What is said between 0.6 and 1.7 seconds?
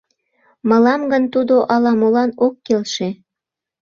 —Мылам гын тудо